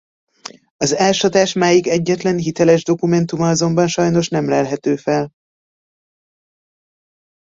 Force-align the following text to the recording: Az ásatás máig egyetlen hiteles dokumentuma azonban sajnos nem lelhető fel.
Az 0.77 0.95
ásatás 0.97 1.53
máig 1.53 1.87
egyetlen 1.87 2.37
hiteles 2.37 2.83
dokumentuma 2.83 3.49
azonban 3.49 3.87
sajnos 3.87 4.27
nem 4.29 4.49
lelhető 4.49 4.95
fel. 4.95 5.31